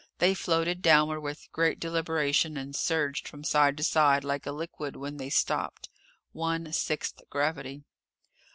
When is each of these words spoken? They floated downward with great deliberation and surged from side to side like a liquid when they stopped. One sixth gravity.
They 0.17 0.33
floated 0.33 0.81
downward 0.81 1.21
with 1.21 1.47
great 1.51 1.79
deliberation 1.79 2.57
and 2.57 2.75
surged 2.75 3.27
from 3.27 3.43
side 3.43 3.77
to 3.77 3.83
side 3.83 4.23
like 4.23 4.47
a 4.47 4.51
liquid 4.51 4.95
when 4.95 5.17
they 5.17 5.29
stopped. 5.29 5.89
One 6.31 6.73
sixth 6.73 7.21
gravity. 7.29 7.83